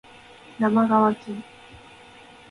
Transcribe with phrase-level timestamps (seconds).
[0.57, 1.31] なまがわき